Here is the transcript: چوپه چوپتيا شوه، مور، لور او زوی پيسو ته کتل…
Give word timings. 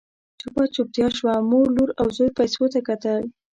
چوپه 0.39 0.63
چوپتيا 0.75 1.07
شوه، 1.17 1.33
مور، 1.49 1.67
لور 1.75 1.89
او 1.99 2.07
زوی 2.17 2.29
پيسو 2.37 2.63
ته 2.73 2.79
کتل… 2.87 3.23